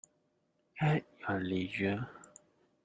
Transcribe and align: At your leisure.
At 0.79 1.05
your 1.29 1.41
leisure. 1.43 2.09